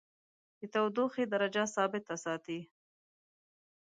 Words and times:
د 0.59 0.61
تودیخي 0.73 1.23
درجه 1.33 1.63
ثابته 1.75 2.15
ساتي. 2.23 2.59